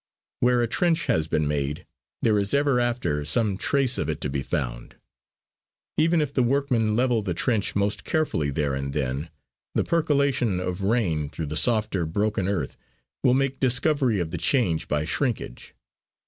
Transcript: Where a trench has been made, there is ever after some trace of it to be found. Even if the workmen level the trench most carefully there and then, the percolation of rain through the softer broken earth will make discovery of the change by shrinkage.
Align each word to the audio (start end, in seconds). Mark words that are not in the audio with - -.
Where 0.39 0.63
a 0.63 0.67
trench 0.67 1.05
has 1.05 1.27
been 1.27 1.47
made, 1.47 1.85
there 2.23 2.39
is 2.39 2.55
ever 2.55 2.79
after 2.79 3.23
some 3.23 3.55
trace 3.55 3.99
of 3.99 4.09
it 4.09 4.19
to 4.21 4.31
be 4.31 4.41
found. 4.41 4.95
Even 5.95 6.21
if 6.21 6.33
the 6.33 6.41
workmen 6.41 6.95
level 6.95 7.21
the 7.21 7.35
trench 7.35 7.75
most 7.75 8.03
carefully 8.03 8.49
there 8.49 8.73
and 8.73 8.93
then, 8.93 9.29
the 9.75 9.83
percolation 9.83 10.59
of 10.59 10.81
rain 10.81 11.29
through 11.29 11.45
the 11.45 11.55
softer 11.55 12.07
broken 12.07 12.47
earth 12.47 12.77
will 13.23 13.35
make 13.35 13.59
discovery 13.59 14.19
of 14.19 14.31
the 14.31 14.39
change 14.39 14.87
by 14.87 15.05
shrinkage. 15.05 15.75